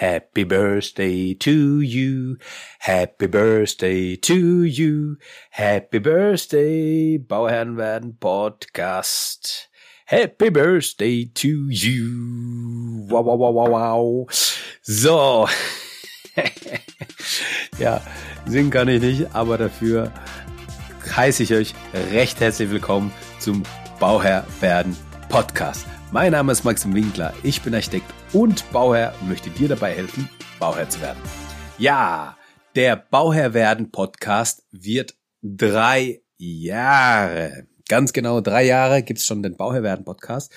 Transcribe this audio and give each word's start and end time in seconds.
Happy 0.00 0.44
Birthday 0.44 1.34
to 1.34 1.82
you. 1.82 2.38
Happy 2.78 3.26
Birthday 3.26 4.16
to 4.16 4.64
you. 4.64 5.18
Happy 5.50 5.98
Birthday, 5.98 7.18
Bauherren 7.18 7.76
werden 7.76 8.16
Podcast. 8.18 9.68
Happy 10.06 10.48
Birthday 10.48 11.26
to 11.26 11.68
you. 11.68 13.04
Wow, 13.10 13.26
wow, 13.26 13.36
wow, 13.36 13.52
wow, 13.52 13.68
wow. 13.68 14.26
So. 14.80 15.46
ja, 17.78 18.00
singen 18.46 18.70
kann 18.70 18.88
ich 18.88 19.02
nicht, 19.02 19.34
aber 19.34 19.58
dafür 19.58 20.10
heiße 21.14 21.42
ich 21.42 21.52
euch 21.52 21.74
recht 22.10 22.40
herzlich 22.40 22.70
willkommen 22.70 23.12
zum 23.38 23.64
Bauherr 23.98 24.46
werden 24.60 24.96
Podcast. 25.28 25.84
Mein 26.10 26.32
Name 26.32 26.52
ist 26.52 26.64
Maxim 26.64 26.94
Winkler, 26.94 27.34
ich 27.42 27.60
bin 27.60 27.74
Architekt 27.74 28.10
und 28.32 28.70
Bauherr 28.72 29.14
möchte 29.26 29.50
dir 29.50 29.68
dabei 29.68 29.92
helfen, 29.92 30.28
Bauherr 30.58 30.88
zu 30.88 31.00
werden. 31.00 31.20
Ja, 31.78 32.36
der 32.76 32.96
Bauherr 32.96 33.54
werden 33.54 33.90
Podcast 33.90 34.64
wird 34.70 35.16
drei 35.42 36.22
Jahre. 36.36 37.66
Ganz 37.88 38.12
genau 38.12 38.40
drei 38.40 38.64
Jahre 38.64 39.02
gibt's 39.02 39.26
schon 39.26 39.42
den 39.42 39.56
Bauherr 39.56 39.82
werden 39.82 40.04
Podcast. 40.04 40.52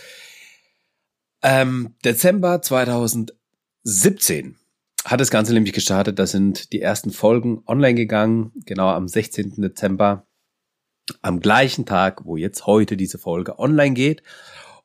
Ähm, 1.42 1.96
Dezember 2.06 2.62
2017 2.62 4.58
hat 5.06 5.20
das 5.20 5.32
Ganze 5.32 5.54
nämlich 5.54 5.74
gestartet. 5.74 6.20
Da 6.20 6.28
sind 6.28 6.72
die 6.72 6.82
ersten 6.82 7.12
Folgen 7.12 7.64
online 7.66 7.96
gegangen, 7.96 8.52
genau 8.66 8.90
am 8.90 9.08
16. 9.08 9.56
Dezember, 9.58 10.28
am 11.22 11.40
gleichen 11.40 11.86
Tag, 11.86 12.26
wo 12.26 12.38
jetzt 12.38 12.66
heute 12.68 12.96
diese 12.96 13.18
Folge 13.18 13.58
online 13.60 13.96
geht. 13.96 14.24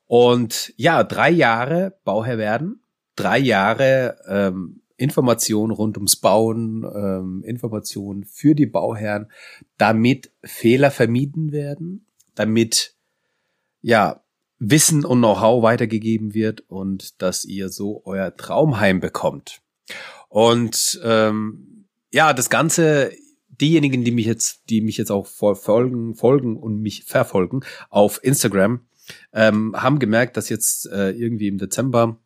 Und 0.08 0.72
ja, 0.76 1.04
drei 1.04 1.30
Jahre 1.30 1.98
Bauherr 2.04 2.38
werden, 2.38 2.80
drei 3.14 3.38
Jahre 3.38 4.16
ähm, 4.26 4.80
Informationen 4.96 5.72
rund 5.72 5.96
ums 5.96 6.16
Bauen, 6.16 6.84
ähm, 6.84 7.44
Informationen 7.44 8.24
für 8.24 8.54
die 8.54 8.66
Bauherren, 8.66 9.30
damit 9.76 10.32
Fehler 10.42 10.90
vermieden 10.90 11.52
werden, 11.52 12.06
damit 12.34 12.94
ja 13.80 14.24
Wissen 14.58 15.04
und 15.04 15.18
Know-how 15.18 15.62
weitergegeben 15.62 16.34
wird 16.34 16.62
und 16.68 17.22
dass 17.22 17.44
ihr 17.44 17.68
so 17.68 18.02
euer 18.04 18.34
Traumheim 18.34 18.98
bekommt. 18.98 19.60
Und 20.28 21.00
ähm, 21.04 21.86
ja, 22.12 22.32
das 22.32 22.50
Ganze, 22.50 23.12
diejenigen, 23.48 24.04
die 24.04 24.10
mich 24.10 24.26
jetzt, 24.26 24.62
die 24.70 24.80
mich 24.80 24.96
jetzt 24.96 25.12
auch 25.12 25.26
folgen, 25.26 26.14
folgen 26.14 26.56
und 26.56 26.80
mich 26.80 27.04
verfolgen 27.04 27.60
auf 27.90 28.18
Instagram, 28.24 28.80
ähm, 29.32 29.74
haben 29.76 29.98
gemerkt, 29.98 30.36
dass 30.36 30.48
jetzt 30.48 30.86
äh, 30.90 31.10
irgendwie 31.10 31.48
im 31.48 31.58
Dezember 31.58 32.18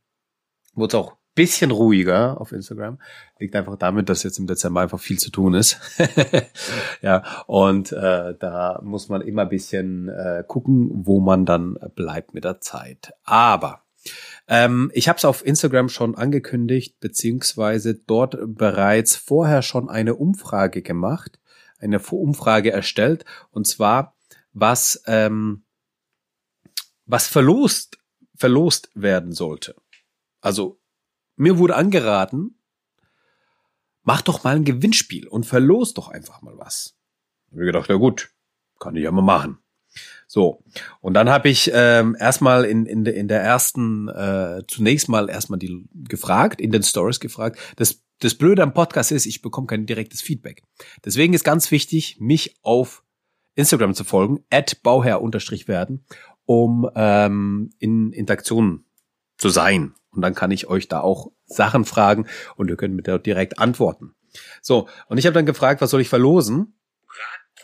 wurde 0.74 0.96
es 0.96 1.02
auch 1.02 1.16
bisschen 1.34 1.70
ruhiger 1.70 2.40
auf 2.40 2.52
Instagram. 2.52 2.98
Liegt 3.38 3.56
einfach 3.56 3.76
damit, 3.76 4.08
dass 4.08 4.22
jetzt 4.22 4.38
im 4.38 4.46
Dezember 4.46 4.82
einfach 4.82 5.00
viel 5.00 5.18
zu 5.18 5.30
tun 5.30 5.54
ist. 5.54 5.78
ja, 7.02 7.24
und 7.46 7.92
äh, 7.92 8.34
da 8.38 8.80
muss 8.82 9.08
man 9.08 9.22
immer 9.22 9.46
bisschen 9.46 10.08
äh, 10.08 10.44
gucken, 10.46 10.90
wo 10.92 11.20
man 11.20 11.46
dann 11.46 11.78
bleibt 11.94 12.34
mit 12.34 12.44
der 12.44 12.60
Zeit. 12.60 13.12
Aber 13.24 13.82
ähm, 14.48 14.90
ich 14.94 15.08
habe 15.08 15.16
es 15.16 15.24
auf 15.24 15.44
Instagram 15.44 15.88
schon 15.88 16.14
angekündigt, 16.14 17.00
beziehungsweise 17.00 17.94
dort 17.94 18.36
bereits 18.40 19.16
vorher 19.16 19.62
schon 19.62 19.88
eine 19.88 20.16
Umfrage 20.16 20.82
gemacht, 20.82 21.38
eine 21.78 21.98
Umfrage 22.00 22.72
erstellt, 22.72 23.24
und 23.50 23.66
zwar 23.66 24.16
was 24.52 25.02
ähm, 25.06 25.62
was 27.06 27.26
verlost, 27.28 27.98
verlost 28.36 28.90
werden 28.94 29.32
sollte. 29.32 29.74
Also, 30.40 30.80
mir 31.36 31.58
wurde 31.58 31.76
angeraten, 31.76 32.58
mach 34.02 34.22
doch 34.22 34.44
mal 34.44 34.56
ein 34.56 34.64
Gewinnspiel 34.64 35.28
und 35.28 35.46
verlost 35.46 35.98
doch 35.98 36.08
einfach 36.08 36.42
mal 36.42 36.56
was. 36.58 36.96
Hab 37.50 37.58
ich 37.58 37.66
gedacht, 37.66 37.88
ja 37.88 37.96
gut, 37.96 38.30
kann 38.78 38.96
ich 38.96 39.04
ja 39.04 39.12
mal 39.12 39.22
machen. 39.22 39.58
So, 40.26 40.64
und 41.00 41.14
dann 41.14 41.28
habe 41.28 41.50
ich 41.50 41.70
ähm, 41.74 42.16
erstmal 42.18 42.64
in, 42.64 42.86
in, 42.86 43.04
in 43.04 43.28
der 43.28 43.42
ersten, 43.42 44.08
äh, 44.08 44.62
zunächst 44.66 45.08
mal 45.08 45.28
erstmal 45.28 45.58
die 45.58 45.86
gefragt, 45.92 46.60
in 46.60 46.70
den 46.70 46.82
Stories 46.82 47.20
gefragt. 47.20 47.58
Das, 47.76 48.02
das 48.20 48.34
Blöde 48.34 48.62
am 48.62 48.72
Podcast 48.72 49.12
ist, 49.12 49.26
ich 49.26 49.42
bekomme 49.42 49.66
kein 49.66 49.84
direktes 49.84 50.22
Feedback. 50.22 50.62
Deswegen 51.04 51.34
ist 51.34 51.44
ganz 51.44 51.70
wichtig, 51.70 52.16
mich 52.18 52.56
auf 52.62 53.04
Instagram 53.54 53.94
zu 53.94 54.04
folgen, 54.04 54.42
at 54.48 54.82
bauherr-werden 54.82 56.06
um 56.46 56.88
ähm, 56.94 57.70
in 57.78 58.12
Interaktion 58.12 58.84
zu 59.38 59.48
sein. 59.48 59.94
Und 60.10 60.22
dann 60.22 60.34
kann 60.34 60.50
ich 60.50 60.66
euch 60.66 60.88
da 60.88 61.00
auch 61.00 61.32
Sachen 61.46 61.84
fragen 61.84 62.26
und 62.56 62.68
ihr 62.68 62.76
könnt 62.76 62.94
mir 62.94 63.02
da 63.02 63.18
direkt 63.18 63.58
antworten. 63.58 64.14
So, 64.60 64.88
und 65.08 65.18
ich 65.18 65.26
habe 65.26 65.34
dann 65.34 65.46
gefragt, 65.46 65.80
was 65.80 65.90
soll 65.90 66.00
ich 66.00 66.08
verlosen? 66.08 66.74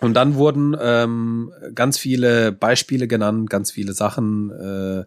Und 0.01 0.15
dann 0.15 0.37
wurden 0.37 0.77
ähm, 0.81 1.53
ganz 1.75 1.99
viele 1.99 2.53
Beispiele 2.53 3.09
genannt, 3.09 3.51
ganz 3.51 3.71
viele 3.71 3.93
Sachen 3.93 4.51
äh, 4.51 5.05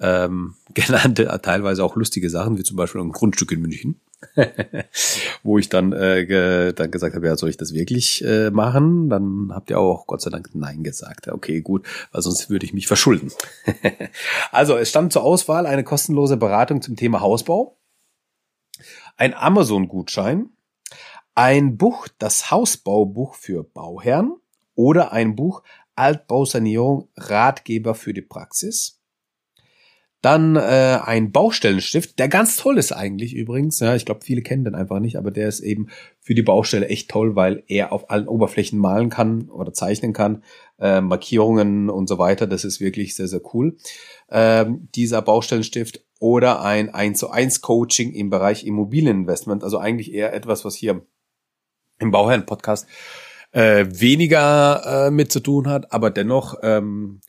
ähm, 0.00 0.54
genannt, 0.74 1.24
teilweise 1.42 1.84
auch 1.84 1.96
lustige 1.96 2.30
Sachen, 2.30 2.56
wie 2.58 2.62
zum 2.62 2.76
Beispiel 2.76 3.00
ein 3.00 3.12
Grundstück 3.12 3.52
in 3.52 3.62
München. 3.62 4.00
wo 5.44 5.58
ich 5.58 5.68
dann, 5.68 5.92
äh, 5.92 6.26
ge, 6.26 6.72
dann 6.72 6.90
gesagt 6.90 7.14
habe, 7.14 7.26
ja, 7.26 7.36
soll 7.36 7.50
ich 7.50 7.56
das 7.56 7.72
wirklich 7.72 8.24
äh, 8.24 8.50
machen? 8.50 9.08
Dann 9.08 9.50
habt 9.52 9.70
ihr 9.70 9.78
auch 9.78 10.06
Gott 10.06 10.20
sei 10.20 10.30
Dank 10.30 10.50
Nein 10.54 10.82
gesagt. 10.82 11.28
Okay, 11.28 11.60
gut, 11.60 11.86
weil 12.10 12.22
sonst 12.22 12.50
würde 12.50 12.66
ich 12.66 12.74
mich 12.74 12.88
verschulden. 12.88 13.30
also 14.50 14.76
es 14.76 14.90
stand 14.90 15.12
zur 15.12 15.22
Auswahl 15.22 15.66
eine 15.66 15.84
kostenlose 15.84 16.36
Beratung 16.36 16.82
zum 16.82 16.96
Thema 16.96 17.20
Hausbau, 17.20 17.78
ein 19.16 19.34
Amazon-Gutschein, 19.34 20.50
ein 21.38 21.76
Buch, 21.76 22.08
das 22.18 22.50
Hausbaubuch 22.50 23.36
für 23.36 23.62
Bauherren 23.62 24.40
oder 24.74 25.12
ein 25.12 25.36
Buch 25.36 25.62
Altbausanierung, 25.94 27.10
Ratgeber 27.16 27.94
für 27.94 28.12
die 28.12 28.22
Praxis 28.22 28.98
dann 30.20 30.56
äh, 30.56 30.98
ein 31.04 31.30
Baustellenstift, 31.30 32.18
der 32.18 32.28
ganz 32.28 32.56
toll 32.56 32.76
ist 32.76 32.90
eigentlich 32.90 33.34
übrigens. 33.34 33.78
Ja, 33.78 33.94
ich 33.94 34.04
glaube, 34.04 34.24
viele 34.24 34.42
kennen 34.42 34.64
den 34.64 34.74
einfach 34.74 34.98
nicht, 34.98 35.16
aber 35.16 35.30
der 35.30 35.46
ist 35.46 35.60
eben 35.60 35.88
für 36.20 36.34
die 36.34 36.42
Baustelle 36.42 36.88
echt 36.88 37.08
toll, 37.08 37.36
weil 37.36 37.62
er 37.68 37.92
auf 37.92 38.10
allen 38.10 38.26
Oberflächen 38.26 38.80
malen 38.80 39.10
kann 39.10 39.48
oder 39.48 39.72
zeichnen 39.72 40.12
kann, 40.12 40.42
äh, 40.80 41.00
Markierungen 41.00 41.88
und 41.88 42.08
so 42.08 42.18
weiter. 42.18 42.48
Das 42.48 42.64
ist 42.64 42.80
wirklich 42.80 43.14
sehr, 43.14 43.28
sehr 43.28 43.42
cool. 43.54 43.76
Ähm, 44.28 44.88
dieser 44.96 45.22
Baustellenstift 45.22 46.04
oder 46.18 46.62
ein 46.62 46.92
1 46.92 47.16
zu 47.16 47.30
1 47.30 47.60
Coaching 47.60 48.12
im 48.12 48.28
Bereich 48.28 48.66
Immobilieninvestment. 48.66 49.62
Also 49.62 49.78
eigentlich 49.78 50.12
eher 50.12 50.34
etwas, 50.34 50.64
was 50.64 50.74
hier 50.74 51.06
im 51.98 52.10
Bauherren-Podcast 52.10 52.86
äh, 53.52 53.86
weniger 53.88 55.06
äh, 55.06 55.10
mit 55.10 55.32
zu 55.32 55.40
tun 55.40 55.68
hat, 55.68 55.92
aber 55.92 56.10
dennoch 56.10 56.56
ähm, 56.62 57.20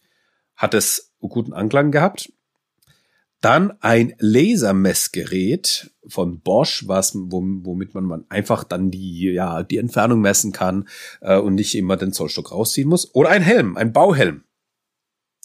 hat 0.55 0.73
es 0.73 1.13
guten 1.19 1.53
Anklang 1.53 1.91
gehabt. 1.91 2.31
Dann 3.41 3.71
ein 3.79 4.15
Lasermessgerät 4.19 5.91
von 6.05 6.41
Bosch, 6.41 6.83
was, 6.87 7.13
womit 7.15 7.93
man 7.93 8.25
einfach 8.27 8.65
dann 8.65 8.91
die, 8.91 9.31
ja, 9.31 9.63
die 9.63 9.77
Entfernung 9.77 10.19
messen 10.19 10.51
kann 10.51 10.89
äh, 11.21 11.37
und 11.37 11.55
nicht 11.55 11.75
immer 11.75 11.95
den 11.95 12.11
Zollstock 12.11 12.51
rausziehen 12.51 12.89
muss. 12.89 13.15
Oder 13.15 13.29
ein 13.29 13.41
Helm, 13.41 13.77
ein 13.77 13.93
Bauhelm. 13.93 14.43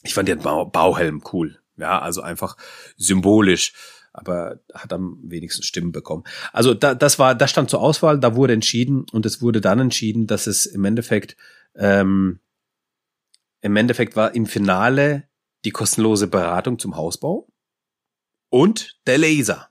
Ich 0.03 0.15
fand 0.15 0.29
den 0.29 0.41
Bauhelm 0.41 1.23
cool. 1.33 1.61
Ja, 1.77 2.01
also 2.01 2.21
einfach 2.21 2.57
symbolisch, 2.97 3.75
aber 4.15 4.61
hat 4.73 4.93
am 4.93 5.19
wenigsten 5.23 5.65
Stimmen 5.65 5.93
bekommen. 5.93 6.23
Also 6.53 6.73
da, 6.73 6.95
das 6.95 7.19
war, 7.19 7.35
das 7.35 7.51
stand 7.51 7.69
zur 7.69 7.81
Auswahl, 7.81 8.21
da 8.21 8.37
wurde 8.37 8.55
entschieden 8.55 9.05
und 9.13 9.27
es 9.27 9.43
wurde 9.43 9.61
dann 9.61 9.81
entschieden, 9.81 10.27
dass 10.29 10.47
es 10.47 10.67
im 10.67 10.85
Endeffekt, 10.85 11.37
ähm, 11.75 12.39
im 13.61 13.77
Endeffekt 13.77 14.15
war 14.15 14.35
im 14.35 14.47
Finale 14.47 15.25
die 15.65 15.73
kostenlose 15.73 16.29
Beratung 16.29 16.79
zum 16.79 16.97
Hausbau 16.97 17.49
und 18.51 19.01
der 19.07 19.19
Laser. 19.19 19.69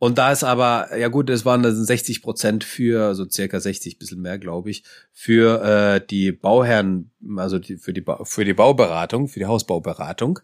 Und 0.00 0.16
da 0.16 0.30
ist 0.32 0.44
aber, 0.44 0.96
ja 0.96 1.08
gut, 1.08 1.28
es 1.28 1.44
waren 1.44 1.64
60 1.64 2.22
Prozent 2.22 2.64
für, 2.64 3.14
so 3.16 3.28
circa 3.28 3.58
60, 3.58 3.98
bisschen 3.98 4.20
mehr, 4.22 4.38
glaube 4.38 4.70
ich, 4.70 4.84
für 5.12 5.62
äh, 5.62 6.06
die 6.06 6.30
Bauherren, 6.30 7.10
also 7.36 7.58
die, 7.58 7.76
für, 7.76 7.92
die, 7.92 8.04
für 8.22 8.44
die 8.44 8.54
Bauberatung, 8.54 9.26
für 9.26 9.40
die 9.40 9.46
Hausbauberatung. 9.46 10.38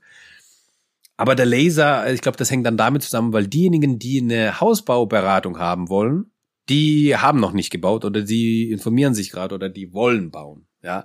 Aber 1.17 1.35
der 1.35 1.47
Laser, 1.47 2.13
ich 2.13 2.21
glaube, 2.21 2.39
das 2.39 2.51
hängt 2.51 2.67
dann 2.67 2.77
damit 2.77 3.03
zusammen, 3.03 3.33
weil 3.33 3.47
diejenigen, 3.47 3.99
die 3.99 4.21
eine 4.21 4.61
Hausbauberatung 4.61 5.59
haben 5.59 5.89
wollen, 5.89 6.33
die 6.69 7.17
haben 7.17 7.41
noch 7.41 7.53
nicht 7.53 7.71
gebaut 7.71 8.05
oder 8.05 8.23
die 8.23 8.71
informieren 8.71 9.15
sich 9.15 9.31
gerade 9.31 9.55
oder 9.55 9.69
die 9.69 9.93
wollen 9.93 10.31
bauen. 10.31 10.67
Ja. 10.83 11.05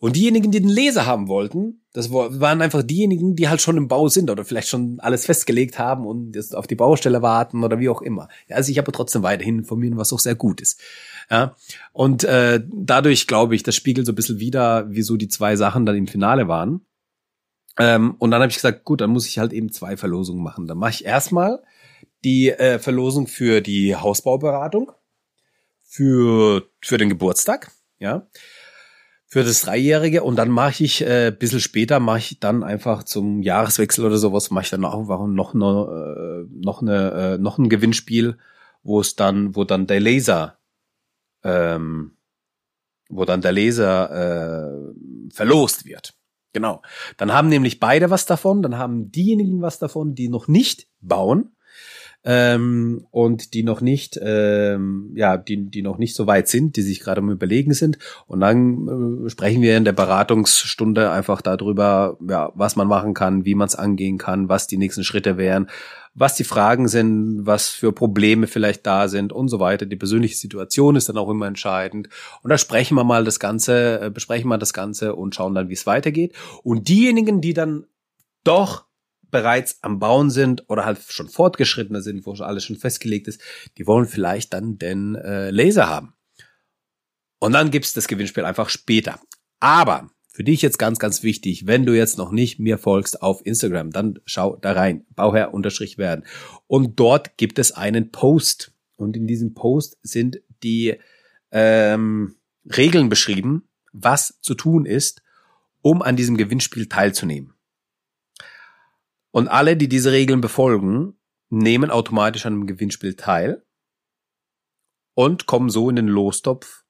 Und 0.00 0.14
diejenigen, 0.14 0.52
die 0.52 0.60
den 0.60 0.68
Leser 0.68 1.06
haben 1.06 1.26
wollten, 1.26 1.82
das 1.92 2.12
waren 2.12 2.62
einfach 2.62 2.84
diejenigen, 2.84 3.34
die 3.34 3.48
halt 3.48 3.60
schon 3.60 3.76
im 3.76 3.88
Bau 3.88 4.06
sind 4.08 4.30
oder 4.30 4.44
vielleicht 4.44 4.68
schon 4.68 5.00
alles 5.00 5.26
festgelegt 5.26 5.78
haben 5.78 6.06
und 6.06 6.36
jetzt 6.36 6.54
auf 6.54 6.68
die 6.68 6.76
Baustelle 6.76 7.20
warten 7.20 7.64
oder 7.64 7.80
wie 7.80 7.88
auch 7.88 8.00
immer. 8.00 8.28
Ja, 8.48 8.56
also 8.56 8.70
ich 8.70 8.78
aber 8.78 8.92
trotzdem 8.92 9.24
weiterhin 9.24 9.58
informieren, 9.58 9.96
was 9.96 10.12
auch 10.12 10.20
sehr 10.20 10.36
gut 10.36 10.60
ist. 10.60 10.80
Ja, 11.30 11.56
und 11.92 12.22
äh, 12.22 12.62
dadurch 12.72 13.26
glaube 13.26 13.56
ich, 13.56 13.64
das 13.64 13.74
spiegelt 13.74 14.06
so 14.06 14.12
ein 14.12 14.14
bisschen 14.14 14.38
wieder, 14.38 14.86
wieso 14.88 15.16
die 15.16 15.28
zwei 15.28 15.56
Sachen 15.56 15.84
dann 15.84 15.96
im 15.96 16.06
Finale 16.06 16.46
waren. 16.46 16.82
Ähm, 17.78 18.16
und 18.18 18.30
dann 18.30 18.42
habe 18.42 18.50
ich 18.50 18.56
gesagt, 18.56 18.84
gut, 18.84 19.00
dann 19.00 19.10
muss 19.10 19.26
ich 19.26 19.38
halt 19.38 19.52
eben 19.52 19.70
zwei 19.70 19.96
Verlosungen 19.96 20.42
machen. 20.42 20.66
Dann 20.66 20.78
mache 20.78 20.90
ich 20.90 21.04
erstmal 21.04 21.62
die 22.24 22.50
äh, 22.50 22.78
Verlosung 22.78 23.26
für 23.26 23.60
die 23.60 23.94
Hausbauberatung, 23.94 24.92
für, 25.84 26.68
für 26.82 26.98
den 26.98 27.08
Geburtstag, 27.08 27.70
ja, 27.98 28.26
für 29.30 29.44
das 29.44 29.60
Dreijährige 29.60 30.22
und 30.22 30.36
dann 30.36 30.48
mache 30.48 30.82
ich 30.82 31.02
äh, 31.02 31.30
bisschen 31.30 31.60
später 31.60 32.00
mache 32.00 32.18
ich 32.18 32.40
dann 32.40 32.64
einfach 32.64 33.02
zum 33.02 33.42
Jahreswechsel 33.42 34.06
oder 34.06 34.16
sowas 34.16 34.50
mache 34.50 34.64
ich 34.64 34.70
dann 34.70 34.86
auch 34.86 35.26
noch 35.26 35.54
eine 35.54 36.46
äh, 36.48 36.64
noch 36.64 36.80
eine 36.80 37.10
äh, 37.34 37.38
noch 37.38 37.58
ein 37.58 37.68
Gewinnspiel, 37.68 38.38
wo 38.82 39.00
es 39.00 39.16
dann 39.16 39.54
wo 39.54 39.64
dann 39.64 39.86
der 39.86 40.00
Laser 40.00 40.58
ähm, 41.44 42.16
wo 43.10 43.26
dann 43.26 43.42
der 43.42 43.52
Laser 43.52 44.10
äh, 44.10 44.94
verlost 45.30 45.84
wird. 45.84 46.17
Genau. 46.52 46.82
Dann 47.16 47.32
haben 47.32 47.48
nämlich 47.48 47.78
beide 47.78 48.10
was 48.10 48.26
davon, 48.26 48.62
dann 48.62 48.78
haben 48.78 49.10
diejenigen 49.10 49.60
was 49.60 49.78
davon, 49.78 50.14
die 50.14 50.28
noch 50.28 50.48
nicht 50.48 50.88
bauen 51.00 51.54
ähm, 52.24 53.06
und 53.10 53.54
die 53.54 53.62
noch 53.62 53.80
nicht, 53.80 54.18
ähm, 54.20 55.12
ja, 55.14 55.36
die, 55.36 55.70
die 55.70 55.82
noch 55.82 55.98
nicht 55.98 56.16
so 56.16 56.26
weit 56.26 56.48
sind, 56.48 56.76
die 56.76 56.82
sich 56.82 57.00
gerade 57.00 57.20
am 57.20 57.30
Überlegen 57.30 57.72
sind. 57.74 57.98
Und 58.26 58.40
dann 58.40 59.24
äh, 59.26 59.30
sprechen 59.30 59.62
wir 59.62 59.76
in 59.76 59.84
der 59.84 59.92
Beratungsstunde 59.92 61.10
einfach 61.10 61.40
darüber, 61.40 62.18
ja, 62.28 62.50
was 62.54 62.76
man 62.76 62.88
machen 62.88 63.14
kann, 63.14 63.44
wie 63.44 63.54
man 63.54 63.68
es 63.68 63.76
angehen 63.76 64.18
kann, 64.18 64.48
was 64.48 64.66
die 64.66 64.78
nächsten 64.78 65.04
Schritte 65.04 65.36
wären, 65.36 65.68
was 66.14 66.34
die 66.34 66.44
Fragen 66.44 66.88
sind, 66.88 67.46
was 67.46 67.68
für 67.68 67.92
Probleme 67.92 68.48
vielleicht 68.48 68.84
da 68.84 69.06
sind 69.06 69.32
und 69.32 69.48
so 69.48 69.60
weiter. 69.60 69.86
Die 69.86 69.96
persönliche 69.96 70.36
Situation 70.36 70.96
ist 70.96 71.08
dann 71.08 71.18
auch 71.18 71.30
immer 71.30 71.46
entscheidend. 71.46 72.08
Und 72.42 72.50
da 72.50 72.58
sprechen 72.58 72.96
wir 72.96 73.04
mal 73.04 73.24
das 73.24 73.38
Ganze, 73.38 74.00
äh, 74.00 74.10
besprechen 74.10 74.48
wir 74.48 74.58
das 74.58 74.72
Ganze 74.72 75.14
und 75.14 75.36
schauen 75.36 75.54
dann, 75.54 75.68
wie 75.68 75.74
es 75.74 75.86
weitergeht. 75.86 76.34
Und 76.64 76.88
diejenigen, 76.88 77.40
die 77.40 77.54
dann 77.54 77.86
doch 78.42 78.87
bereits 79.30 79.78
am 79.82 79.98
Bauen 79.98 80.30
sind 80.30 80.64
oder 80.68 80.84
halt 80.84 80.98
schon 81.08 81.28
fortgeschrittener 81.28 82.02
sind, 82.02 82.26
wo 82.26 82.34
schon 82.34 82.46
alles 82.46 82.64
schon 82.64 82.76
festgelegt 82.76 83.28
ist, 83.28 83.40
die 83.76 83.86
wollen 83.86 84.06
vielleicht 84.06 84.52
dann 84.52 84.78
den 84.78 85.14
äh, 85.16 85.50
Laser 85.50 85.88
haben. 85.88 86.14
Und 87.38 87.52
dann 87.52 87.70
gibt's 87.70 87.92
das 87.92 88.08
Gewinnspiel 88.08 88.44
einfach 88.44 88.68
später. 88.68 89.20
Aber 89.60 90.10
für 90.38 90.44
dich 90.44 90.62
jetzt 90.62 90.78
ganz, 90.78 90.98
ganz 90.98 91.22
wichtig, 91.22 91.66
wenn 91.66 91.84
du 91.84 91.96
jetzt 91.96 92.16
noch 92.16 92.30
nicht 92.30 92.58
mir 92.58 92.78
folgst 92.78 93.22
auf 93.22 93.44
Instagram, 93.44 93.90
dann 93.90 94.20
schau 94.24 94.56
da 94.56 94.72
rein, 94.72 95.04
Bauherr 95.10 95.52
unterstrich 95.52 95.98
werden. 95.98 96.24
Und 96.66 97.00
dort 97.00 97.36
gibt 97.36 97.58
es 97.58 97.72
einen 97.72 98.12
Post. 98.12 98.72
Und 98.96 99.16
in 99.16 99.26
diesem 99.26 99.54
Post 99.54 99.98
sind 100.02 100.40
die 100.62 100.96
ähm, 101.50 102.36
Regeln 102.76 103.08
beschrieben, 103.08 103.68
was 103.92 104.38
zu 104.40 104.54
tun 104.54 104.86
ist, 104.86 105.22
um 105.82 106.02
an 106.02 106.16
diesem 106.16 106.36
Gewinnspiel 106.36 106.88
teilzunehmen. 106.88 107.54
Und 109.38 109.46
alle, 109.46 109.76
die 109.76 109.88
diese 109.88 110.10
Regeln 110.10 110.40
befolgen, 110.40 111.16
nehmen 111.48 111.92
automatisch 111.92 112.44
an 112.44 112.54
einem 112.54 112.66
Gewinnspiel 112.66 113.14
teil 113.14 113.64
und 115.14 115.46
kommen 115.46 115.70
so 115.70 115.88
in 115.88 115.94
den 115.94 116.08
Lostopf, 116.08 116.84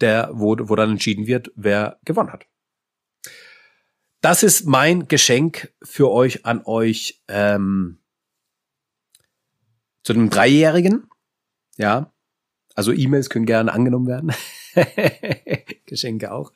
der, 0.00 0.30
wo, 0.32 0.56
wo 0.58 0.74
dann 0.74 0.90
entschieden 0.90 1.28
wird, 1.28 1.52
wer 1.54 2.00
gewonnen 2.04 2.32
hat. 2.32 2.48
Das 4.22 4.42
ist 4.42 4.66
mein 4.66 5.06
Geschenk 5.06 5.72
für 5.84 6.10
euch 6.10 6.44
an 6.44 6.62
euch 6.64 7.22
ähm, 7.28 8.02
zu 10.02 10.14
einem 10.14 10.30
Dreijährigen. 10.30 11.08
Ja, 11.76 12.12
also 12.76 12.92
E-Mails 12.92 13.30
können 13.30 13.46
gerne 13.46 13.72
angenommen 13.72 14.06
werden. 14.06 14.32
Geschenke 15.86 16.30
auch. 16.32 16.52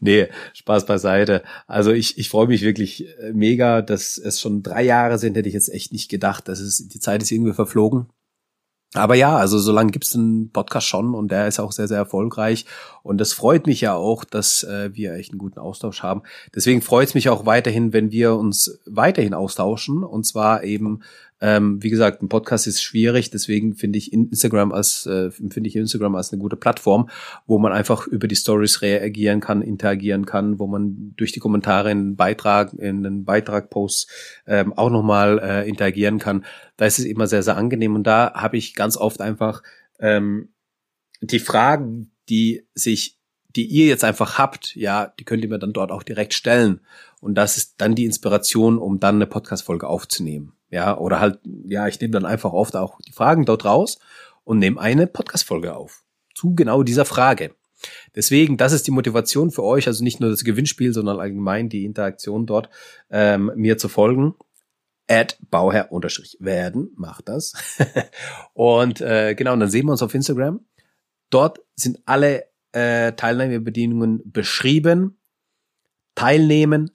nee, 0.00 0.28
Spaß 0.54 0.86
beiseite. 0.86 1.42
Also 1.66 1.92
ich, 1.92 2.18
ich 2.18 2.30
freue 2.30 2.48
mich 2.48 2.62
wirklich 2.62 3.06
äh, 3.18 3.32
mega, 3.32 3.82
dass 3.82 4.16
es 4.16 4.40
schon 4.40 4.62
drei 4.62 4.82
Jahre 4.82 5.18
sind, 5.18 5.36
hätte 5.36 5.48
ich 5.48 5.54
jetzt 5.54 5.72
echt 5.72 5.92
nicht 5.92 6.08
gedacht. 6.08 6.48
Das 6.48 6.60
ist, 6.60 6.94
die 6.94 7.00
Zeit 7.00 7.22
ist 7.22 7.30
irgendwie 7.30 7.52
verflogen. 7.52 8.06
Aber 8.94 9.14
ja, 9.14 9.36
also 9.36 9.58
so 9.58 9.70
lange 9.70 9.92
gibt's 9.92 10.10
den 10.10 10.50
Podcast 10.50 10.88
schon 10.88 11.14
und 11.14 11.30
der 11.30 11.46
ist 11.46 11.60
auch 11.60 11.70
sehr, 11.70 11.86
sehr 11.86 11.98
erfolgreich. 11.98 12.66
Und 13.04 13.18
das 13.18 13.32
freut 13.32 13.68
mich 13.68 13.82
ja 13.82 13.94
auch, 13.94 14.24
dass 14.24 14.64
äh, 14.64 14.90
wir 14.94 15.12
echt 15.14 15.30
einen 15.30 15.38
guten 15.38 15.60
Austausch 15.60 16.02
haben. 16.02 16.22
Deswegen 16.56 16.82
freut 16.82 17.08
es 17.08 17.14
mich 17.14 17.28
auch 17.28 17.46
weiterhin, 17.46 17.92
wenn 17.92 18.10
wir 18.10 18.34
uns 18.34 18.80
weiterhin 18.86 19.34
austauschen. 19.34 20.02
Und 20.02 20.26
zwar 20.26 20.64
eben 20.64 21.02
ähm, 21.40 21.82
wie 21.82 21.90
gesagt, 21.90 22.22
ein 22.22 22.28
Podcast 22.28 22.66
ist 22.66 22.82
schwierig, 22.82 23.30
deswegen 23.30 23.74
finde 23.74 23.98
ich 23.98 24.12
Instagram 24.12 24.72
als 24.72 25.06
äh, 25.06 25.30
finde 25.30 25.68
ich 25.68 25.76
Instagram 25.76 26.14
als 26.14 26.32
eine 26.32 26.40
gute 26.40 26.56
Plattform, 26.56 27.08
wo 27.46 27.58
man 27.58 27.72
einfach 27.72 28.06
über 28.06 28.28
die 28.28 28.36
Stories 28.36 28.82
reagieren 28.82 29.40
kann, 29.40 29.62
interagieren 29.62 30.26
kann, 30.26 30.58
wo 30.58 30.66
man 30.66 31.14
durch 31.16 31.32
die 31.32 31.40
Kommentare 31.40 31.90
in 31.90 32.16
Beitrag, 32.16 32.74
in 32.74 33.02
den 33.02 33.24
Beitrag 33.24 33.70
Posts 33.70 34.42
ähm, 34.46 34.72
auch 34.74 34.90
nochmal 34.90 35.38
äh, 35.38 35.68
interagieren 35.68 36.18
kann. 36.18 36.44
Da 36.76 36.84
ist 36.84 36.98
es 36.98 37.06
immer 37.06 37.26
sehr 37.26 37.42
sehr 37.42 37.56
angenehm 37.56 37.94
und 37.94 38.06
da 38.06 38.34
habe 38.34 38.58
ich 38.58 38.74
ganz 38.74 38.96
oft 38.96 39.20
einfach 39.20 39.62
ähm, 39.98 40.50
die 41.22 41.38
Fragen, 41.40 42.12
die 42.28 42.66
sich 42.74 43.18
die 43.56 43.66
ihr 43.66 43.86
jetzt 43.86 44.04
einfach 44.04 44.38
habt, 44.38 44.76
ja, 44.76 45.12
die 45.18 45.24
könnt 45.24 45.42
ihr 45.42 45.50
mir 45.50 45.58
dann 45.58 45.72
dort 45.72 45.90
auch 45.90 46.04
direkt 46.04 46.34
stellen. 46.34 46.80
Und 47.20 47.34
das 47.34 47.56
ist 47.56 47.74
dann 47.78 47.96
die 47.96 48.04
Inspiration, 48.04 48.78
um 48.78 49.00
dann 49.00 49.16
eine 49.16 49.26
Podcast-Folge 49.26 49.88
aufzunehmen. 49.88 50.52
Ja, 50.70 50.96
oder 50.96 51.20
halt, 51.20 51.40
ja, 51.44 51.88
ich 51.88 52.00
nehme 52.00 52.12
dann 52.12 52.24
einfach 52.24 52.52
oft 52.52 52.76
auch 52.76 52.98
die 53.06 53.12
Fragen 53.12 53.44
dort 53.44 53.64
raus 53.64 53.98
und 54.44 54.58
nehme 54.58 54.80
eine 54.80 55.06
Podcast-Folge 55.06 55.74
auf. 55.74 56.04
Zu 56.34 56.54
genau 56.54 56.82
dieser 56.82 57.04
Frage. 57.04 57.54
Deswegen, 58.14 58.56
das 58.56 58.72
ist 58.72 58.86
die 58.86 58.92
Motivation 58.92 59.50
für 59.50 59.64
euch, 59.64 59.86
also 59.86 60.04
nicht 60.04 60.20
nur 60.20 60.30
das 60.30 60.44
Gewinnspiel, 60.44 60.92
sondern 60.92 61.18
allgemein 61.18 61.68
die 61.68 61.84
Interaktion 61.84 62.46
dort, 62.46 62.68
ähm, 63.10 63.50
mir 63.56 63.78
zu 63.78 63.88
folgen. 63.88 64.34
Ad 65.08 65.36
Bauherr 65.50 65.90
unterstrich 65.90 66.36
werden, 66.38 66.92
macht 66.94 67.28
das. 67.28 67.54
und 68.52 69.00
äh, 69.00 69.34
genau, 69.34 69.54
und 69.54 69.60
dann 69.60 69.70
sehen 69.70 69.86
wir 69.86 69.92
uns 69.92 70.02
auf 70.02 70.14
Instagram. 70.14 70.64
Dort 71.30 71.60
sind 71.74 72.00
alle 72.04 72.44
äh, 72.72 73.12
Teilnahmebedingungen 73.12 74.20
beschrieben. 74.24 75.16
Teilnehmen 76.14 76.90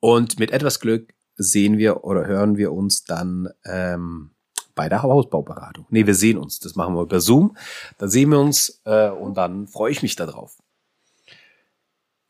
und 0.00 0.38
mit 0.38 0.50
etwas 0.50 0.78
Glück 0.78 1.14
sehen 1.38 1.78
wir 1.78 2.04
oder 2.04 2.26
hören 2.26 2.56
wir 2.56 2.72
uns 2.72 3.04
dann 3.04 3.48
ähm, 3.64 4.30
bei 4.74 4.88
der 4.88 5.02
Hausbauberatung. 5.02 5.86
Nee, 5.90 6.06
wir 6.06 6.14
sehen 6.14 6.38
uns. 6.38 6.58
Das 6.60 6.76
machen 6.76 6.94
wir 6.94 7.02
über 7.02 7.20
Zoom. 7.20 7.56
Da 7.98 8.06
sehen 8.08 8.30
wir 8.30 8.40
uns 8.40 8.80
äh, 8.84 9.08
und 9.08 9.36
dann 9.36 9.66
freue 9.66 9.90
ich 9.90 10.02
mich 10.02 10.14
darauf. 10.14 10.58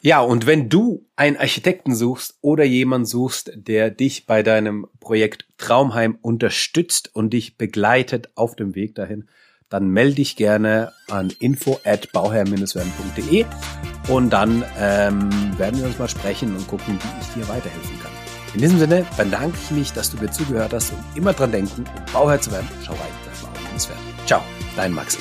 Ja, 0.00 0.20
und 0.20 0.46
wenn 0.46 0.68
du 0.68 1.06
einen 1.16 1.36
Architekten 1.36 1.94
suchst 1.94 2.38
oder 2.40 2.64
jemanden 2.64 3.04
suchst, 3.04 3.50
der 3.56 3.90
dich 3.90 4.26
bei 4.26 4.44
deinem 4.44 4.86
Projekt 5.00 5.48
Traumheim 5.58 6.16
unterstützt 6.22 7.14
und 7.14 7.30
dich 7.30 7.58
begleitet 7.58 8.30
auf 8.36 8.54
dem 8.54 8.76
Weg 8.76 8.94
dahin, 8.94 9.28
dann 9.68 9.88
melde 9.88 10.14
dich 10.14 10.36
gerne 10.36 10.92
an 11.10 11.32
info 11.40 11.80
at 11.84 12.12
bauherr-werden.de 12.12 13.44
und 14.08 14.30
dann 14.30 14.64
ähm, 14.78 15.30
werden 15.58 15.80
wir 15.80 15.86
uns 15.86 15.98
mal 15.98 16.08
sprechen 16.08 16.56
und 16.56 16.66
gucken, 16.68 16.98
wie 16.98 17.20
ich 17.20 17.34
dir 17.34 17.48
weiterhelfen 17.52 18.00
kann. 18.00 18.07
In 18.54 18.60
diesem 18.60 18.78
Sinne 18.78 19.06
bedanke 19.16 19.56
ich 19.62 19.70
mich, 19.70 19.92
dass 19.92 20.10
du 20.10 20.16
mir 20.16 20.30
zugehört 20.30 20.72
hast 20.72 20.92
und 20.92 21.04
immer 21.14 21.32
dran 21.32 21.52
denken, 21.52 21.84
um 21.84 22.12
Bauherr 22.12 22.40
zu 22.40 22.50
werden. 22.50 22.68
Schau 22.84 22.92
rein, 22.92 23.00
Bauherr 23.76 23.88
werden. 23.90 24.02
Ciao, 24.26 24.42
dein 24.76 24.92
Maxi. 24.92 25.18